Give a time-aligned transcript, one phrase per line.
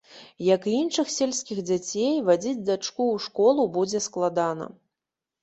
[0.43, 4.71] Як і іншых сельскіх дзяцей, вадзіць дачку ў школу будзе складана.